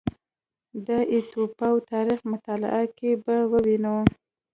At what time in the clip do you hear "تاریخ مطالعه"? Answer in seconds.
1.91-2.83